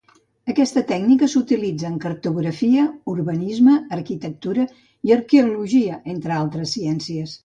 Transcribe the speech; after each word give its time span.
Aquesta 0.51 0.81
tècnica 0.91 1.27
s’utilitza 1.33 1.85
en 1.89 1.99
cartografia, 2.05 2.85
urbanisme, 3.13 3.75
arquitectura 3.97 4.65
i 5.11 5.13
arqueologia 5.17 6.01
entre 6.15 6.35
altres 6.39 6.75
ciències. 6.79 7.37